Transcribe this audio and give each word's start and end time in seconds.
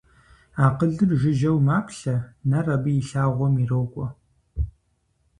Акъылыр 0.65 1.11
жыжьэу 1.21 1.57
маплъэ, 1.67 2.15
нэр 2.49 2.67
абы 2.75 2.89
и 2.99 3.01
лъагъуэм 3.07 3.55
ирокӏуэ. 3.63 4.07